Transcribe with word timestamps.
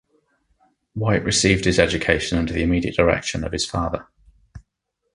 White 0.95 1.23
received 1.23 1.63
his 1.63 1.77
education 1.77 2.39
under 2.39 2.53
the 2.53 2.63
immediate 2.63 2.95
direction 2.95 3.43
of 3.43 3.51
his 3.51 3.67
father. 3.67 4.07